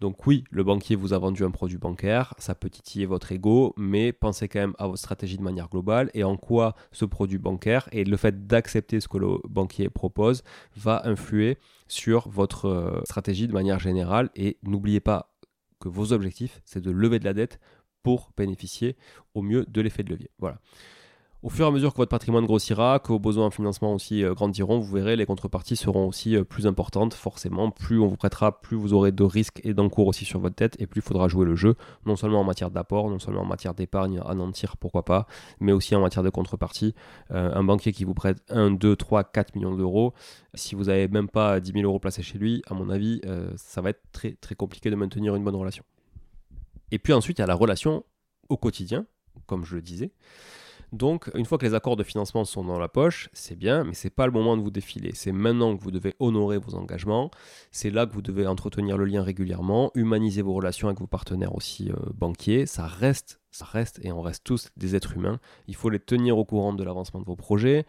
[0.02, 3.74] Donc oui, le banquier vous a vendu un produit bancaire, ça peut titiller votre ego,
[3.78, 7.38] mais pensez quand même à votre stratégie de manière globale et en quoi ce produit
[7.38, 10.44] bancaire et le fait d'accepter ce que le banquier propose
[10.76, 14.30] va influer sur votre euh, stratégie de manière générale.
[14.36, 15.34] Et n'oubliez pas
[15.80, 17.60] que vos objectifs, c'est de lever de la dette
[18.04, 18.98] pour bénéficier
[19.34, 20.30] au mieux de l'effet de levier.
[20.40, 20.60] Voilà.
[21.46, 24.24] Au fur et à mesure que votre patrimoine grossira, que vos besoins en financement aussi
[24.24, 27.70] euh, grandiront, vous verrez, les contreparties seront aussi euh, plus importantes, forcément.
[27.70, 30.76] Plus on vous prêtera, plus vous aurez de risques et d'encours aussi sur votre tête,
[30.82, 31.76] et plus il faudra jouer le jeu,
[32.08, 35.28] non seulement en matière d'apport, non seulement en matière d'épargne à nantir, pourquoi pas,
[35.60, 36.96] mais aussi en matière de contrepartie.
[37.30, 40.16] Euh, un banquier qui vous prête 1, 2, 3, 4 millions d'euros,
[40.56, 43.22] si vous n'avez même pas 10 000 euros placés chez lui, à mon avis,
[43.56, 45.84] ça va être très, très compliqué de maintenir une bonne relation.
[46.90, 48.04] Et puis ensuite, il y a la relation
[48.50, 49.06] au quotidien,
[49.46, 50.12] comme je le disais.
[50.92, 53.94] Donc, une fois que les accords de financement sont dans la poche, c'est bien, mais
[53.94, 55.12] c'est pas le moment de vous défiler.
[55.14, 57.32] C'est maintenant que vous devez honorer vos engagements.
[57.72, 61.56] C'est là que vous devez entretenir le lien régulièrement, humaniser vos relations avec vos partenaires
[61.56, 62.66] aussi euh, banquiers.
[62.66, 65.40] Ça reste, ça reste, et on reste tous des êtres humains.
[65.68, 67.86] Il faut les tenir au courant de l'avancement de vos projets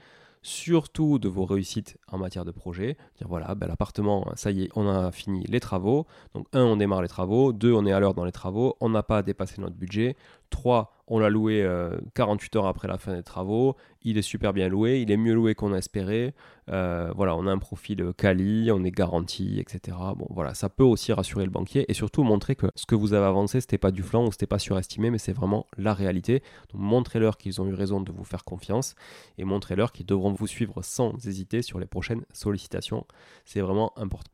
[0.47, 2.97] surtout de vos réussites en matière de projet.
[3.19, 6.07] Dire voilà, ben, l'appartement, ça y est, on a fini les travaux.
[6.35, 7.53] Donc, un, on démarre les travaux.
[7.53, 8.77] Deux, on est à l'heure dans les travaux.
[8.81, 10.15] On n'a pas dépassé notre budget.
[10.51, 11.67] Trois, on l'a loué
[12.15, 13.77] 48 euh, heures après la fin des travaux.
[14.03, 15.01] Il est super bien loué.
[15.01, 16.35] Il est mieux loué qu'on a espéré.
[16.69, 19.97] Euh, voilà, on a un profil quali, on est garanti, etc.
[20.17, 23.13] Bon, voilà, ça peut aussi rassurer le banquier et surtout montrer que ce que vous
[23.13, 26.43] avez avancé, c'était pas du flanc ou c'était pas surestimé, mais c'est vraiment la réalité.
[26.73, 28.95] Donc, montrez-leur qu'ils ont eu raison de vous faire confiance
[29.39, 33.07] et montrez-leur qu'ils devront vous suivre sans hésiter sur les prochaines sollicitations.
[33.45, 34.31] C'est vraiment important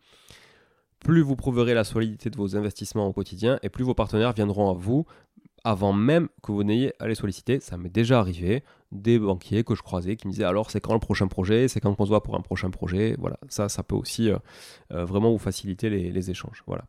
[1.03, 4.71] plus vous prouverez la solidité de vos investissements au quotidien et plus vos partenaires viendront
[4.71, 5.05] à vous
[5.65, 7.61] avant même que vous n'ayez à les solliciter.
[7.61, 10.93] Ça m'est déjà arrivé, des banquiers que je croisais qui me disaient alors c'est quand
[10.93, 13.17] le prochain projet, c'est quand on se voit pour un prochain projet?
[13.19, 14.39] Voilà, ça, ça peut aussi euh,
[14.93, 16.63] euh, vraiment vous faciliter les, échanges.
[16.67, 16.85] Voilà.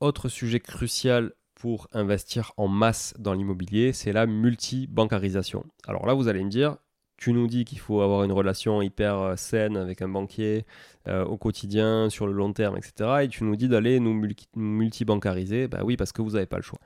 [0.00, 5.64] Autre sujet crucial pour investir en masse dans l'immobilier, c'est la multi-bancarisation.
[5.86, 6.76] Alors là, vous allez me dire,
[7.16, 10.66] tu nous dis qu'il faut avoir une relation hyper euh, saine avec un banquier
[11.06, 13.24] au quotidien, sur le long terme, etc.
[13.24, 14.18] Et tu nous dis d'aller nous
[14.56, 15.68] multi-bancariser.
[15.68, 16.78] Bah oui, parce que vous n'avez pas le choix.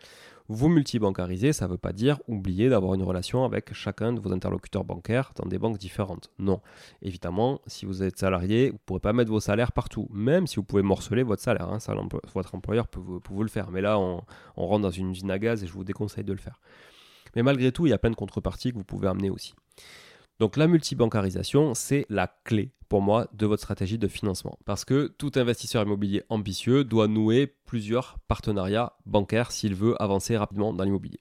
[0.50, 4.32] Vous multibancariser, ça ne veut pas dire oublier d'avoir une relation avec chacun de vos
[4.32, 6.30] interlocuteurs bancaires dans des banques différentes.
[6.38, 6.62] Non.
[7.02, 10.56] Évidemment, si vous êtes salarié, vous ne pourrez pas mettre vos salaires partout, même si
[10.56, 11.68] vous pouvez morceler votre salaire.
[11.68, 11.78] Hein,
[12.34, 13.70] votre employeur peut vous, le faire.
[13.70, 14.22] Mais là, on,
[14.56, 16.60] on rentre dans une usine à gaz et je vous déconseille de le faire.
[17.36, 19.54] Mais malgré tout, il y a plein de contreparties que vous pouvez amener aussi.
[20.38, 24.58] Donc la multibancarisation, c'est la clé pour moi de votre stratégie de financement.
[24.64, 30.72] Parce que tout investisseur immobilier ambitieux doit nouer plusieurs partenariats bancaires s'il veut avancer rapidement
[30.72, 31.20] dans l'immobilier.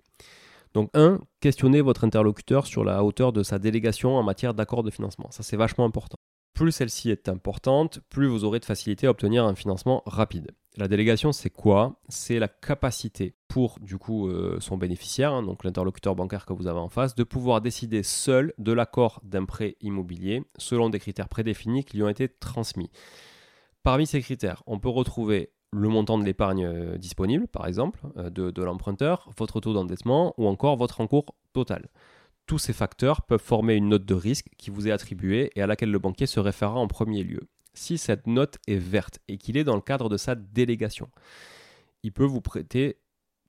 [0.73, 4.91] Donc 1, questionnez votre interlocuteur sur la hauteur de sa délégation en matière d'accord de
[4.91, 5.32] financement.
[5.32, 6.19] Ça c'est vachement important.
[6.53, 10.51] Plus celle-ci est importante, plus vous aurez de facilité à obtenir un financement rapide.
[10.75, 11.99] La délégation, c'est quoi?
[12.08, 16.67] C'est la capacité pour du coup euh, son bénéficiaire, hein, donc l'interlocuteur bancaire que vous
[16.67, 21.27] avez en face, de pouvoir décider seul de l'accord d'un prêt immobilier selon des critères
[21.27, 22.91] prédéfinis qui lui ont été transmis.
[23.81, 28.29] Parmi ces critères, on peut retrouver le montant de l'épargne euh, disponible, par exemple, euh,
[28.29, 31.89] de, de l'emprunteur, votre taux d'endettement ou encore votre encours total.
[32.45, 35.65] Tous ces facteurs peuvent former une note de risque qui vous est attribuée et à
[35.65, 37.41] laquelle le banquier se référera en premier lieu.
[37.73, 41.09] Si cette note est verte et qu'il est dans le cadre de sa délégation,
[42.03, 42.97] il peut vous prêter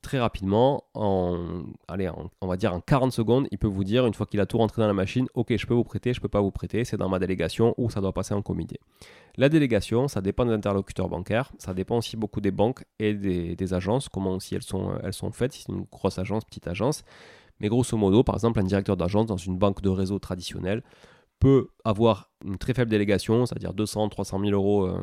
[0.02, 4.14] très rapidement, en, allez, on va dire en 40 secondes, il peut vous dire, une
[4.14, 6.28] fois qu'il a tout rentré dans la machine, ok, je peux vous prêter, je peux
[6.28, 8.80] pas vous prêter, c'est dans ma délégation ou ça doit passer en comité.
[9.36, 13.74] La délégation, ça dépend des interlocuteurs bancaires, ça dépend aussi beaucoup des banques et des,
[13.74, 17.04] agences, comment elles sont, elles sont faites, si c'est une grosse agence, petite agence.
[17.60, 20.82] Mais grosso modo, par exemple, un directeur d'agence dans une banque de réseau traditionnelle
[21.38, 25.00] peut avoir une très faible délégation, c'est-à-dire 200, 300 000 euros euh,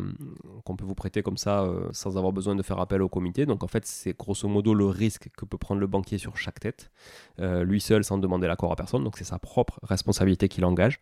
[0.64, 3.46] qu'on peut vous prêter comme ça euh, sans avoir besoin de faire appel au comité.
[3.46, 6.60] Donc en fait, c'est grosso modo le risque que peut prendre le banquier sur chaque
[6.60, 6.92] tête,
[7.40, 9.04] euh, lui seul sans demander l'accord à personne.
[9.04, 11.00] Donc c'est sa propre responsabilité qu'il engage.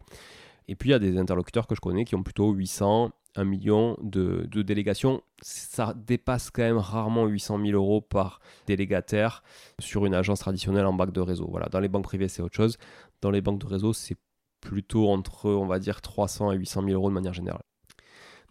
[0.67, 3.43] Et puis il y a des interlocuteurs que je connais qui ont plutôt 800, 1
[3.43, 5.21] million de, de délégations.
[5.41, 9.43] Ça dépasse quand même rarement 800 000 euros par délégataire
[9.79, 11.47] sur une agence traditionnelle en banque de réseau.
[11.49, 12.77] Voilà, dans les banques privées, c'est autre chose.
[13.21, 14.17] Dans les banques de réseau, c'est
[14.63, 17.63] plutôt entre, on va dire, 300 et 800 000 euros de manière générale.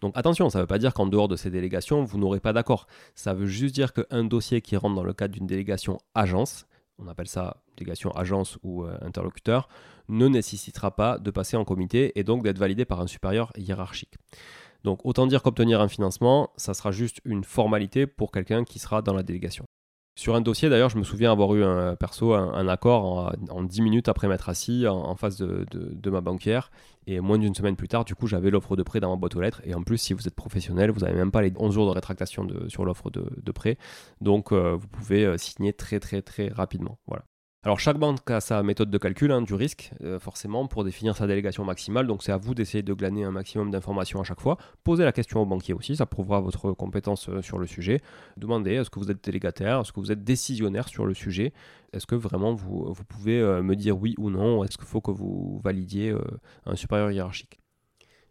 [0.01, 2.53] Donc attention, ça ne veut pas dire qu'en dehors de ces délégations, vous n'aurez pas
[2.53, 2.87] d'accord.
[3.15, 6.67] Ça veut juste dire qu'un dossier qui rentre dans le cadre d'une délégation agence,
[6.99, 9.67] on appelle ça délégation agence ou euh, interlocuteur,
[10.09, 14.15] ne nécessitera pas de passer en comité et donc d'être validé par un supérieur hiérarchique.
[14.83, 19.01] Donc autant dire qu'obtenir un financement, ça sera juste une formalité pour quelqu'un qui sera
[19.01, 19.65] dans la délégation.
[20.15, 23.81] Sur un dossier, d'ailleurs, je me souviens avoir eu un perso, un, accord en, 10
[23.81, 26.71] minutes après m'être assis en, face de, ma banquière.
[27.07, 29.35] Et moins d'une semaine plus tard, du coup, j'avais l'offre de prêt dans ma boîte
[29.35, 29.61] aux lettres.
[29.65, 31.91] Et en plus, si vous êtes professionnel, vous n'avez même pas les 11 jours de
[31.91, 33.77] rétractation sur l'offre de, prêt.
[34.21, 36.99] Donc, euh, vous pouvez euh, signer très, très, très rapidement.
[37.07, 37.25] Voilà.
[37.65, 41.15] Alors chaque banque a sa méthode de calcul hein, du risque, euh, forcément, pour définir
[41.15, 42.07] sa délégation maximale.
[42.07, 44.57] Donc c'est à vous d'essayer de glaner un maximum d'informations à chaque fois.
[44.83, 48.01] Posez la question au banquier aussi, ça prouvera votre compétence euh, sur le sujet.
[48.35, 51.53] Demandez est-ce que vous êtes délégataire, est-ce que vous êtes décisionnaire sur le sujet,
[51.93, 55.11] est-ce que vraiment vous, pouvez euh, me dire oui ou non, est-ce qu'il faut que
[55.11, 56.13] vous validiez
[56.65, 57.61] un supérieur hiérarchique?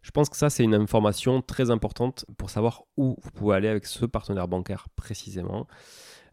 [0.03, 3.69] Je pense que ça, c'est une information très importante pour savoir où vous pouvez aller
[3.69, 5.69] avec ce partenaire bancaire précisément.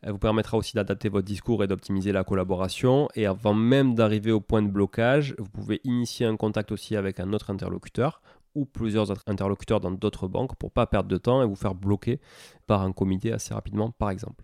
[0.02, 3.10] Elle vous permettra aussi d'adapter votre discours et d'optimiser la collaboration.
[3.16, 7.20] Et avant même d'arriver au point de blocage, vous pouvez initier un contact aussi avec
[7.20, 8.22] un autre interlocuteur
[8.56, 11.76] ou plusieurs interlocuteurs dans d'autres banques pour ne pas perdre de temps et vous faire
[11.76, 12.20] bloquer
[12.68, 14.44] par un comité assez rapidement, par exemple.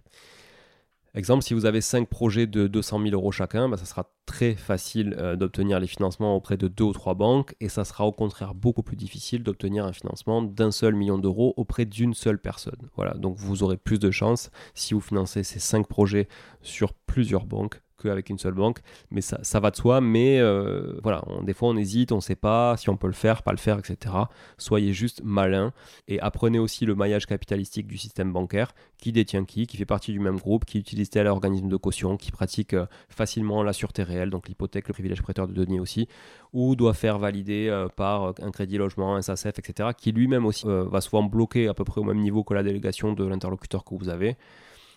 [1.16, 4.54] Exemple, si vous avez 5 projets de 200 000 euros chacun, bah, ça sera très
[4.54, 8.12] facile euh, d'obtenir les financements auprès de deux ou trois banques et ça sera au
[8.12, 12.90] contraire beaucoup plus difficile d'obtenir un financement d'un seul million d'euros auprès d'une seule personne.
[12.98, 16.28] Voilà, donc vous aurez plus de chances si vous financez ces 5 projets
[16.62, 18.80] sur plusieurs banques qu'avec une seule banque.
[19.12, 20.02] Mais ça, va de soi.
[20.02, 23.14] Mais euh, voilà, des fois on hésite, on ne sait pas si on peut le
[23.14, 24.16] faire, pas le faire, etc.
[24.58, 25.74] Soyez juste malin
[26.08, 28.74] et apprenez aussi le maillage capitalistique du système bancaire.
[28.98, 32.16] Qui détient qui, qui fait partie du même groupe, qui utilise tel organisme de caution,
[32.16, 36.08] qui pratique euh, facilement la sûreté réelle, donc l'hypothèque, le privilège prêteur de deniers aussi,
[36.54, 39.90] ou doit faire valider euh, par un crédit logement, un SACEF, etc.
[39.98, 43.14] Qui lui-même aussi va souvent bloquer à peu près au même niveau que la délégation
[43.14, 44.38] de l'interlocuteur que vous avez.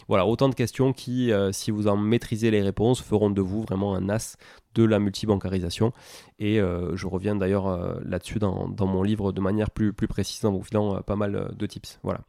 [0.09, 3.63] Voilà, autant de questions qui, euh, si vous en maîtrisez les réponses, feront de vous
[3.63, 4.39] vraiment un as
[4.75, 5.93] de la multibancarisation.
[6.39, 10.45] Et euh, je reviens d'ailleurs euh, là-dessus dans, mon livre de manière plus, plus précise
[10.47, 11.99] en vous filant pas mal de tips.
[12.03, 12.21] Voilà.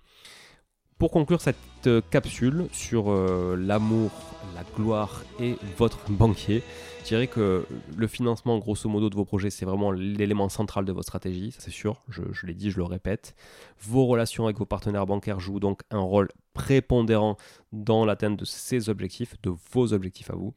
[1.00, 3.10] Pour conclure cette capsule sur
[3.56, 4.12] l'amour,
[4.54, 6.62] la gloire et votre banquier,
[7.04, 10.92] je dirais que le financement, grosso modo, de vos projets, c'est vraiment l'élément central de
[10.92, 13.34] votre stratégie, c'est sûr, je, je l'ai dit, je le répète.
[13.80, 17.38] Vos relations avec vos partenaires bancaires jouent donc un rôle prépondérant
[17.72, 20.54] dans l'atteinte de ces objectifs, de vos objectifs à vous.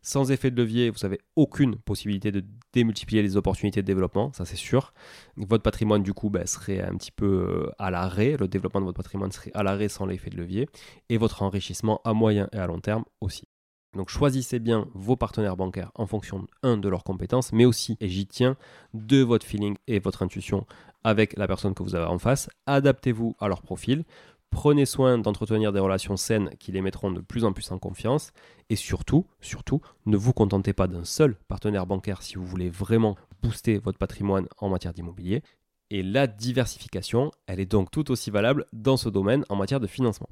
[0.00, 4.44] Sans effet de levier, vous n'avez aucune possibilité de démultiplier les opportunités de développement, ça
[4.44, 4.92] c'est sûr.
[5.36, 8.86] Votre patrimoine du coup ben, serait un petit peu euh, à l'arrêt, le développement de
[8.86, 10.68] votre patrimoine serait à l'arrêt sans l'effet de levier,
[11.08, 13.48] et votre enrichissement à moyen et à long terme aussi.
[13.94, 18.08] Donc choisissez bien vos partenaires bancaires en fonction, un, de leurs compétences, mais aussi, et
[18.08, 18.56] j'y tiens,
[18.94, 20.66] de votre feeling et votre intuition
[21.04, 22.48] avec la personne que vous avez en face.
[22.66, 24.04] Adaptez-vous à leur profil.
[24.52, 28.32] Prenez soin d'entretenir des relations saines qui les mettront de plus en plus en confiance.
[28.68, 33.16] Et surtout, surtout, ne vous contentez pas d'un seul partenaire bancaire si vous voulez vraiment
[33.42, 35.42] booster votre patrimoine en matière d'immobilier.
[35.90, 39.86] Et la diversification, elle est donc tout aussi valable dans ce domaine en matière de
[39.86, 40.28] financement.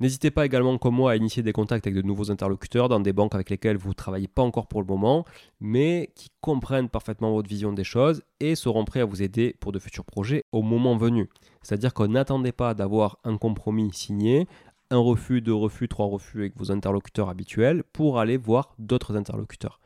[0.00, 3.12] N'hésitez pas également comme moi à initier des contacts avec de nouveaux interlocuteurs dans des
[3.12, 5.26] banques avec lesquelles vous ne travaillez pas encore pour le moment,
[5.60, 9.72] mais qui comprennent parfaitement votre vision des choses et seront prêts à vous aider pour
[9.72, 11.28] de futurs projets au moment venu.
[11.62, 14.48] C'est-à-dire qu'on n'attendait pas d'avoir un compromis signé,
[14.90, 19.80] un refus, deux refus, trois refus avec vos interlocuteurs habituels pour aller voir d'autres interlocuteurs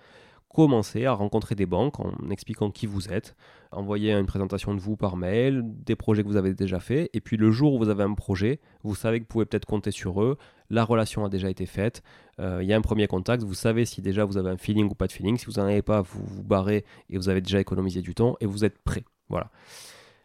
[0.54, 3.34] commencer à rencontrer des banques en expliquant qui vous êtes,
[3.72, 7.20] envoyer une présentation de vous par mail, des projets que vous avez déjà faits, et
[7.20, 9.90] puis le jour où vous avez un projet, vous savez que vous pouvez peut-être compter
[9.90, 10.38] sur eux,
[10.70, 12.02] la relation a déjà été faite,
[12.40, 14.88] euh, il y a un premier contact, vous savez si déjà vous avez un feeling
[14.88, 17.40] ou pas de feeling, si vous n'en avez pas, vous vous barrez et vous avez
[17.40, 19.04] déjà économisé du temps et vous êtes prêt.
[19.28, 19.50] Voilà.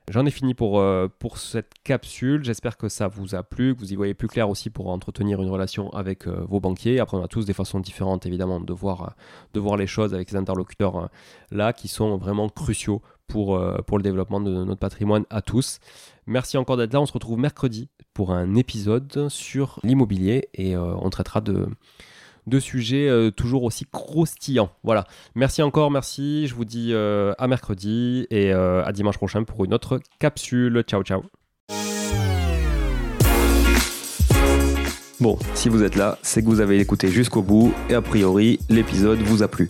[0.10, 2.44] J'en ai fini pour, euh, pour cette capsule.
[2.44, 5.40] J'espère que ça vous a plu, que vous y voyez plus clair aussi pour entretenir
[5.40, 7.00] une relation avec euh, vos banquiers.
[7.00, 9.14] Après, on a tous des façons différentes, évidemment, de voir,
[9.56, 11.10] euh, les choses avec ces interlocuteurs
[11.52, 15.80] là qui sont vraiment cruciaux pour, pour le développement de notre patrimoine à tous.
[16.26, 17.02] Merci encore d'être là.
[17.02, 21.68] On se retrouve mercredi pour un épisode sur l'immobilier et on traitera de
[22.50, 24.70] de sujets euh, toujours aussi croustillants.
[24.84, 25.06] Voilà.
[25.36, 26.48] Merci encore, merci.
[26.48, 30.84] Je vous dis euh, à mercredi et euh, à dimanche prochain pour une autre capsule.
[30.88, 31.24] Ciao, ciao.
[35.20, 38.60] Bon, si vous êtes là, c'est que vous avez écouté jusqu'au bout et a priori,
[38.70, 39.70] l'épisode vous a plu.